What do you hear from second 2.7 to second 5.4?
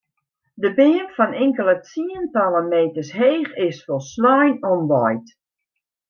meters heech is folslein omwaaid.